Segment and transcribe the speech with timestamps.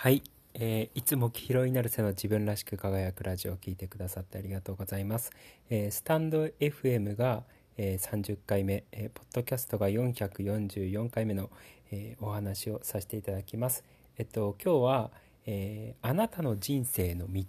[0.00, 0.22] はい、
[0.54, 5.32] えー、いつも黄色になる背の自分らしく輝くラジオを聴いてくださってありがとうございます。
[5.70, 7.42] えー、スタンド FM が、
[7.76, 11.50] えー、30回目、えー、ポッドキャストが444回目の、
[11.90, 13.82] えー、お話をさせていただきます。
[14.18, 15.10] えっと今日は、
[15.46, 17.42] えー、あなたの人生の道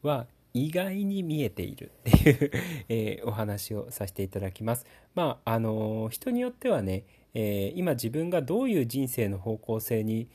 [0.00, 2.50] は意外に見えている っていう
[2.88, 4.86] えー、お話をさせていただきます。
[5.14, 7.04] まああの人によってはね、
[7.34, 10.28] えー、今自分がどういう人生の方向性に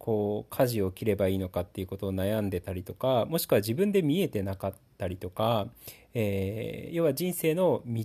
[0.00, 5.66] こう舵を切ればいいのかっていうことを悩んでたりとかもしくは自分で見えてなかったりとか、
[6.14, 8.04] えー、要は人生の道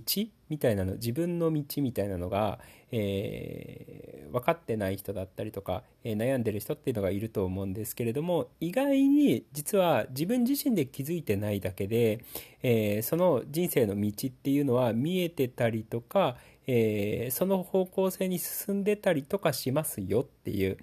[0.50, 2.58] みたいなの自分の道みたいなのが、
[2.92, 12.20] えー、分かってない人だったりとか、えー、悩んでる人っていうのがいると思うんですけれども意外に実は自分自身で気づいてないだけで、
[12.62, 20.78] えその人生の道っていうのは見えてたりとか、えその方向性に進んでたりとかしますよっていう、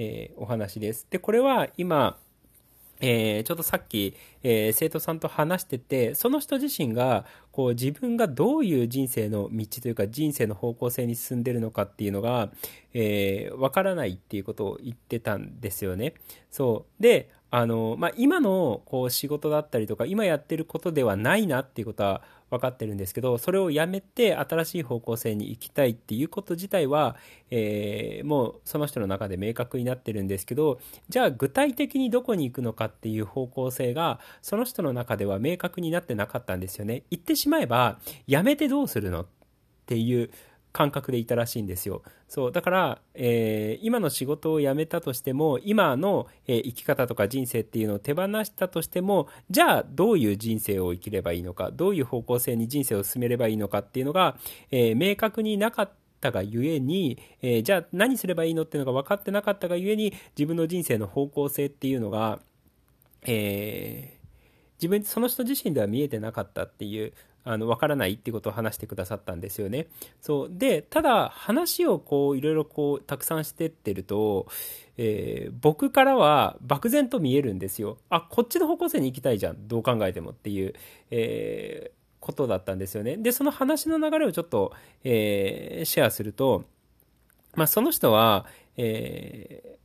[0.00, 1.08] えー、お話です。
[1.10, 2.18] で、これは今、
[3.00, 12.52] えー、ちょうどさっき、えー、生徒さんと話してて、その人自身が、こう自分がどういう人生の道というか人生の方向性に進んでるのかっていうのが、
[12.94, 16.14] えー、わからないっていうことを言ってたんですよね。
[16.52, 17.02] そう。
[17.02, 27.16] で、あの、まあ、今のこう仕事だったりとか、今やってることではないなっていうことは分かってるんですけど、それをやめて新しい方向性に行きたいっていうこと自体は、
[27.50, 37.04] えー、もうその人の中で明確になってるんですけど、じゃあ具体的にどこに行くのかっていう方向性が、その人の中では明確になってなかったんですよね。
[37.10, 39.26] 言ってしまえば、やめてどうするのっ
[39.86, 40.30] ていう
[40.78, 42.02] 感覚でいたらしいんですよ。
[42.28, 42.52] そう。
[42.52, 54.36] だから、えー、今の仕事を辞めたとしても、今の、えー、生き方とか人生っていうのを手放したとしても、じゃあどういう人生を生きればいいのか、どういう方向性に人生を進めればいいのかっていうのが、
[54.70, 62.38] えー、明確になかったがゆえに、えじゃあ何すればいいのっていうのが分かってなかったがゆえに、自分の人生の方向性っていうのが、
[63.26, 64.14] え
[64.78, 67.12] 自分、その人自身では見えてなかったっていう
[67.44, 69.86] あの、わからないってことを話してくださったんですよね。
[70.20, 70.50] そう。
[70.50, 74.46] で、ただ、話をこう、いろいろこう、たくさんしてってると、
[74.96, 77.98] えー、僕からは漠然と見えるんですよ。
[78.10, 79.68] あ、こっちの方向性に行きたいじゃん。
[79.68, 80.74] どう考えてもっていう、
[81.10, 83.16] えー、ことだったんですよね。
[83.16, 84.72] で、その話の流れをちょっと、
[85.04, 86.64] えー、シェアすると、
[87.54, 88.46] まあ、その人は、
[88.76, 89.77] えー、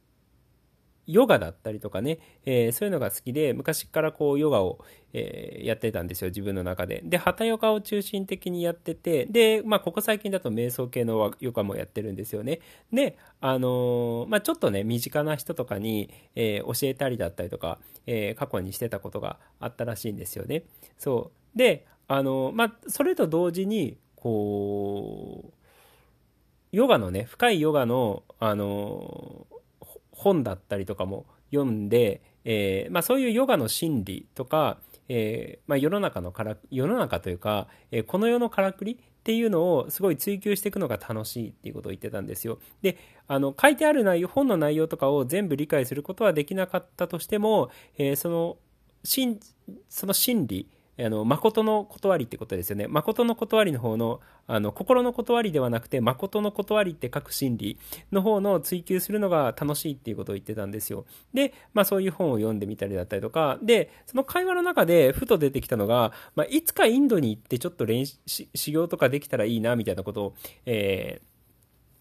[1.05, 4.79] ヨガだったりとかね、えー、そういうのが好きで、昔からこうヨガを、
[5.13, 7.01] えー、やってたんですよ、自分の中で。
[7.03, 12.59] で、ハタヨガを中心的にやってて、で、まあ、ここ最近だと瞑想系のヨガもやってるんですよね。
[12.91, 20.63] で、あのー、まあ、ちょっとね、身近な人とかに、え教えたりだったりとか、え過去にしてたことがあったらしいんですよね。
[20.97, 21.57] そう。
[21.57, 25.53] で、あのまあ、それと同時に、こう、
[26.71, 29.45] ヨガのね、深いヨガの、あの
[30.13, 34.77] 本だったりとかも読んで、えー、まあ、そういうヨガの心理とか、
[35.09, 42.59] えー、まあ、世の中のから世の中というか、えー、この世のからくりっていうのをすごい追求していくのが楽しいっていうことを言ってたんですよ。
[42.81, 42.97] で、
[43.27, 48.57] あの、書いてある内容、本の内容とかを全部理解することはできなかったとしても、え、その、
[49.89, 52.87] その心理、あの、誠の断りってことですよね。
[52.87, 57.79] 誠の断りの方の、あの、心の断りではなくて、誠の断りって書く心理
[58.11, 61.05] の方の追求するのが楽しいっていうことを言ってたんですよ。
[61.33, 68.17] で、まあそういう本を読んでみたりだったりとか、で、その会話の中でふと出てきたのが、まあいつかインドに行ってちょっと練習、
[68.53, 70.33] 修行とかできたらいいな、みたいなことを、
[70.67, 71.33] えー、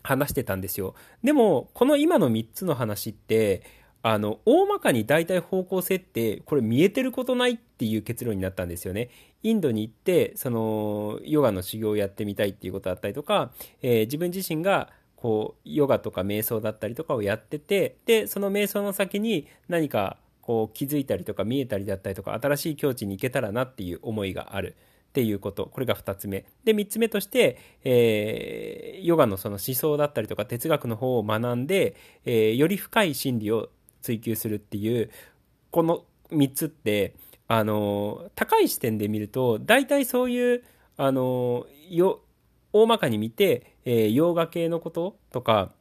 [0.03, 0.94] 話してたんですよ。
[1.22, 3.62] でも、この今の3つの話って、
[4.03, 9.11] あの、大まかに大体方向性って、これ見えてることないっていう結論になったんですよね。
[9.43, 24.75] インドに行って、その、ヨガの修行をやってみたいっていうことだったりとか、えー、自分自身が、こう、ヨガとか瞑想だったりとかをやってて、で、その瞑想の先に何か、こう、気づいたりとか見えたりだったりとか、新しい境地に行けたらなっていう思いがある。
[25.11, 25.67] っていうこと。
[25.67, 26.47] これが2つ目。
[26.65, 33.69] で、3つ目として、えー、ヨガのその思想だったりとか哲学の方を学んで、えー、より深い真理を
[34.03, 35.11] 追求するっていう
[35.71, 37.15] この3つって
[37.49, 40.65] あの高い視点で見ると大体そういう
[40.97, 42.21] あのよ
[42.72, 45.72] 大まかに見て、えー、洋画系のこととか、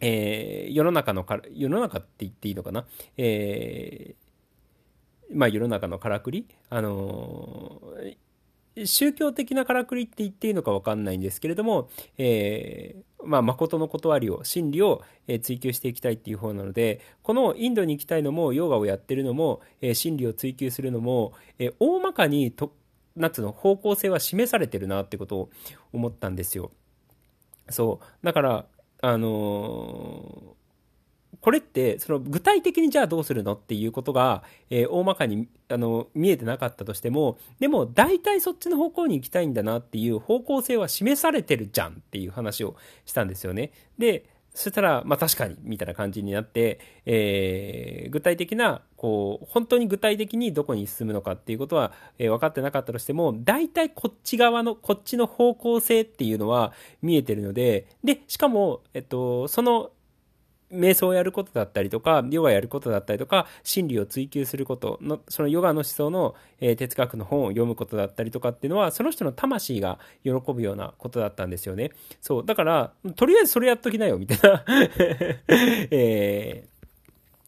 [0.00, 2.86] えー、世の中のか世の中って言っていいのかな、
[3.16, 6.46] えー、まあ世の中のからくり？
[6.70, 7.80] あの
[8.84, 22.72] 宗教的なからくりって言っていいのか分かんないんですけれども、えー、まあ、誠の断りを、真理をえ追求していきたいっていう方なので、このインドに行きたいのも、ヨガをやってるのも、え、真理を追求するのも、え、大まかにと、
[23.16, 25.50] なの、方向性は示されてるなってことを
[25.92, 26.70] 思ったんですよ。
[27.68, 28.26] そう。
[28.26, 28.66] だから、
[29.02, 30.65] あのー
[31.46, 43.70] これって、その具体的にじゃあどうするのっていうことが、えー、大まかに、あの、見えてなかったとしても、でも大体そっちの方向に行きたいんだなっていう方向性は示されてるじゃんっていう話をしたんですよね。
[43.96, 56.72] で、そしたら、まあ確かに、みたいな感じになって、えー、具体的な、こう、本当に具体的にどこに進むのかっていうことは、えー、分かってなかったとしても、大体こっち側の、こっちの方向性っていうのは
[57.02, 59.92] 見えてるので、で、しかも、えっと、その
[60.72, 71.92] 瞑想をやることだったりとか、ヨガやることだったりとか、真理を追求することの、そのヨガの思想の、えー、哲学の本を読むことだったりとかっていうのは、その人の魂が喜ぶようなことだったんですよね。
[72.20, 72.46] そう。
[72.46, 74.64] だから、とりあえずそれやっときなよ、みたいな
[75.90, 76.64] え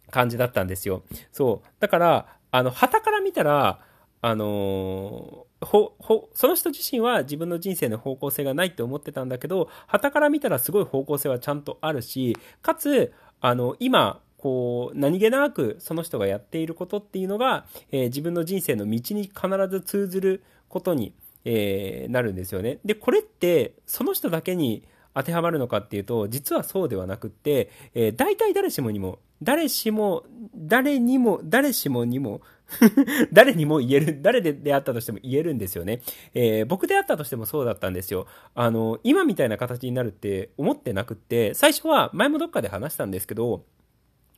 [0.09, 1.03] ー、感じだったんですよ。
[1.33, 1.69] そう。
[1.81, 3.81] だから、あの、旗から見たら、
[4.21, 21.13] あのーほ、ほ、その人自身は自分の人生の方向性がないって思ってたんだけど、旗から見たらすごい方向性はちゃんとあるし、かつ、あの、今、こう、何気なくその人がやっていることっていうのが、えー、自分の人生の道に必ず通ずることに、
[21.45, 22.79] えー、なるんですよね。
[22.85, 24.85] で、これって、その人だけに
[25.15, 30.25] 当てはまるのかっていうと、実はそうではなくって、えー、大体誰しもにも、誰しも、
[30.55, 32.41] 誰にも、誰しもにも
[33.33, 36.03] 誰にも言える、誰で出会ったとしても言えるんですよね。
[36.35, 38.27] えー、僕であったとしてもそうだったんですよ。
[38.55, 43.65] あの、今みたいな形になるって思ってなくって、最初は、前もどっかで話したんですけど、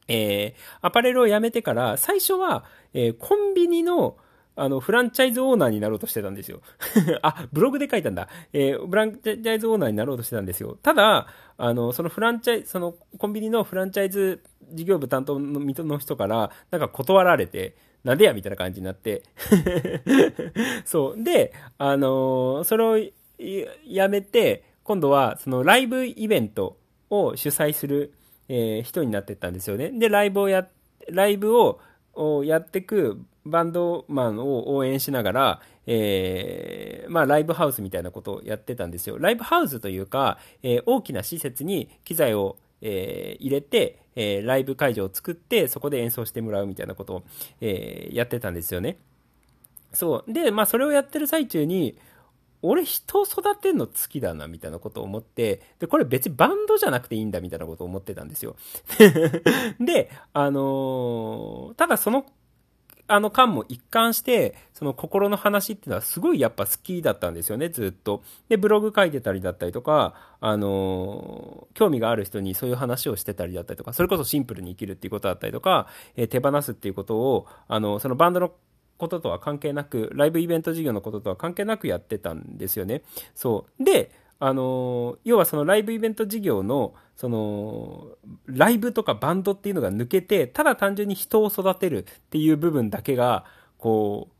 [0.08, 4.16] えー、アパレルを辞めてから、最初は、えー、コンビニの、
[4.56, 6.60] あの、フランチャイズオーナーになろうとしてたんですよ。
[7.22, 8.28] あ、ブログで書いたんだ。
[8.52, 10.76] えー、フランチャイズオーナーになろうとしてたんですよ。
[10.82, 14.42] ただ、あの、そのフランチャイ、そのコンビニのフランチャイズ
[14.72, 19.22] 事業部担当の人から、なんか断られて、なんでやみたいな感じになって
[20.84, 21.22] そう。
[21.22, 22.98] で、あのー、それを
[23.86, 26.78] やめて、今度はそのライブイベント
[27.10, 28.14] を主催する、
[28.48, 29.90] えー、人になってったんですよね。
[29.90, 30.68] で、ライブをや、
[31.08, 31.80] ライブを
[32.44, 39.18] やってくバンドマンを応援しながら、えー、まあ、ライブハウスみたいなことをやってたんですよ。
[39.18, 47.22] ライブハウスというか、えー、大きな施設に機材をえー、入れて、えー、ライブ会場を作って、そこで演奏してもらうみたいなことを、
[47.60, 48.98] えー、やってたんですよね。
[49.92, 50.32] そう。
[50.32, 51.96] で、まあ、それをやってる最中に、
[52.62, 58.56] 俺人を育てるの好きだな、みたいなことを思って、で、これ別にバンドじゃなくていいんだ、みたいなことを思ってたんですよ。
[59.80, 62.26] で、あのー、ただその
[63.12, 68.22] あの間も一貫して、その心の話っていうのはすごいやっぱ好きだったんですよね、ずっと。
[68.48, 78.52] で、ブログ書いてたりだったりとか、あのー、興味がある人にそういう話をしてたりだったりとか、それこそシンプルに生きるっていうことだったりとか、えー、手放すっていうことを、あの、そのバンドの
[78.96, 83.02] こととは関係なく、ライブイベント事業のこととは関係なくやってたんですよね。
[83.34, 83.84] そう。
[83.84, 88.16] で、あの、要はそのライブイベント事業の、その、
[88.46, 93.44] ライブとかバンドっていうのが抜けて、ただ単純に人を育てるっていう部分だけが、
[93.78, 94.30] こ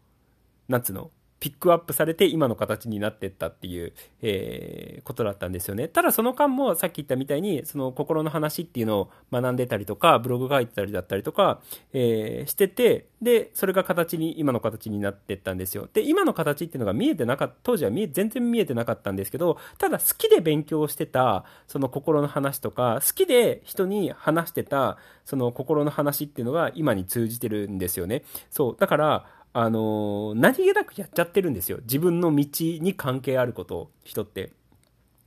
[0.69, 1.11] う、なんつうの、
[1.41, 5.89] ピックアップされて今の形になってったっていう、えー、ことだったんですよね。
[5.89, 11.61] ただその間もさっき言ったみたいに、その心の話っていうのを学んでたりとか、ブログ書いてたりだったりとか、
[11.95, 15.89] えー、してて、で、それが形に、今の形になってったんですよ。
[15.93, 28.25] で、今の形っていうのが見えてなかった、当時は見え、全然見えてなかったんですけど、ただ好きで勉強してた、その心の話とか、好きで人に話してた、その心の話っていうのが今に通じてるんですよね。
[28.51, 28.77] そう。
[28.79, 31.79] だから、あの何気なくやっちゃってるんですよ。
[31.83, 32.47] 自分の道
[32.81, 34.53] に関係あること、人って。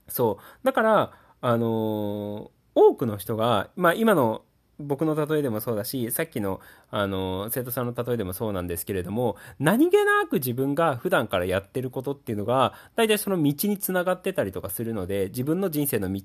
[0.08, 0.66] そう。
[0.66, 1.12] だから、
[1.42, 4.44] あの多くの人が、まあ今の
[4.80, 16.22] 僕の例えでもそうだし、さっきの、あの、生徒さんの例えでもそうなんですけれども、何気なく自分が普段からやってることっていうのが、大体その道につながってたりとかするので、自分の人生の道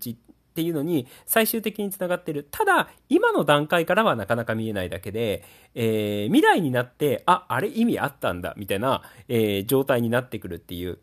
[0.49, 2.47] っていうのに最終的につながってる。
[2.51, 10.99] ただ、今の段階からはなかなか見えないだけで、えー、未来になって、あ、あれ意味あったんだ、みたいな、えー、状態になってくるっていう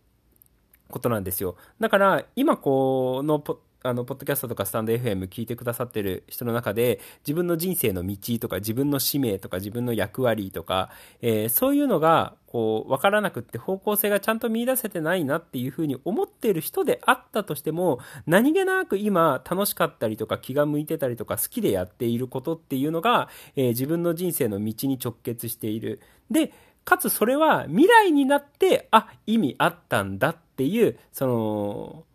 [0.89, 1.55] ことなんですよ。
[1.79, 3.39] だから、今この
[3.85, 10.89] あの、ポッドキャストとかスタンド FM 聞いてくださってる人の中で、自分の人生の道とか、自分の使命とか、自分の役割とか、
[11.21, 26.01] えー、そういうのが、こう、わからなくって方向性がちゃんと見出せてないなっていうふうに思っている人であったとしても、何気なく今楽しかったりとか気が向いてたりとか好きでやっていることっていうのが、えー、自分の人生の道に直結している。
[26.31, 26.53] で、
[26.85, 32.05] かつそれは未来になって、あ、意味あったんだっていう、その、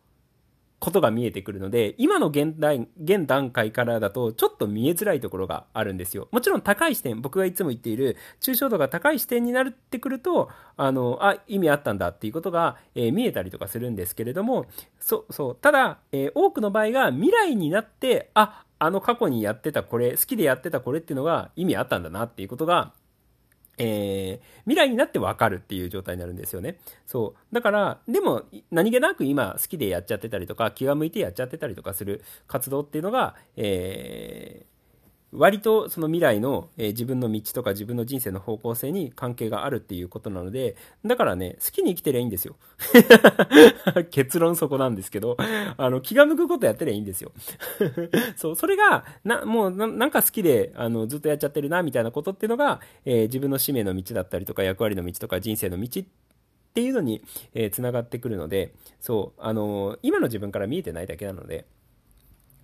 [0.81, 6.29] ことが見えてくるので、今の現代、現段階からだとちょっと見えづらいところがあるんですよ。
[6.33, 14.67] もちろん高い視点、僕がいつも言っている抽象度が高い視点になってくると、あの、あ、意味あったんだっていうことが、えー、見えたりとかするんですけれども、
[14.99, 15.57] そう、そう。
[15.57, 22.93] ただ、えー、多くの場合が未来になって、あ、あの過去にやってたこれ、好きでやってたこれっていうのが意味あったんだなっていうことが、
[23.83, 26.79] えー、未来になってわかるっていう状態になるんですよね。
[27.07, 27.55] そう。
[27.55, 34.70] だから、でも、何気なく今好きでやっちゃってたりとか、気が向いてやっちゃってたりとかする活動っていうのが、えー、
[35.33, 42.57] 割とその未来の、えー、自分の道とか自分の人生の方向性に関係があるっていうことなので、だからね、好きに生きてりゃいいんですよ。
[44.11, 45.37] 結論そこなんですけど、
[45.77, 47.33] あの、気が向くことやってりゃいいんですよ。
[48.37, 56.05] そう、それが、な、もうな、なんか好きで、あの、ずっとやっちゃってるな、みたいなことっていうのが、えー、自分の使命の道だったりとか、役割の道とか、人生の道っ
[56.75, 57.23] ていうのに、
[57.55, 61.67] えー、繋がってくるので、そう、あのー、今の自分から見えてないだけなので、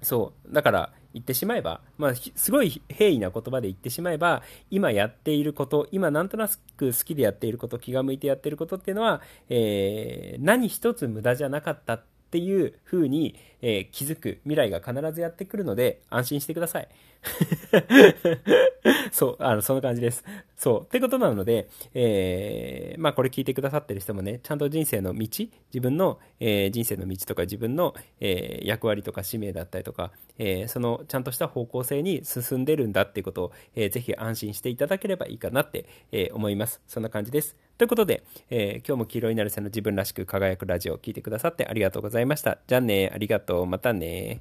[0.02, 0.52] そう。
[0.52, 6.46] だから、言ってしまえば、まあ、すごい平易な言葉で言ってしまえば、今やっていること、今なんとな
[6.76, 16.88] く好きでやっていること、気が向いてやっていることっていうのは、えー、何一つ無駄じゃなかったっていう風に、えー、気づく未来が必ずやってくるので、安心してください。
[19.12, 20.24] そう、あの、そんな感じです。
[20.56, 20.82] そう。
[20.82, 25.26] ってことなので、えー、まあこれ聞いてくださってる人もね、ちゃんと人生の道、
[25.72, 36.80] 自分の、えー、人生の道とか自分の、えー、役割とか使命だったりとか、えー、そのちゃんとした方向性に進んでるんだっていうことを、えー、ぜひ安心していただければいいかなって、えー、思います。
[36.86, 37.56] そんな感じです。
[37.78, 42.58] ということで、えー、今日も黄色いなるせの自分らしく輝くラジオを聴いてくださってありがとうございました。
[42.66, 43.66] じゃあね、ありがとう。
[43.66, 44.40] またね。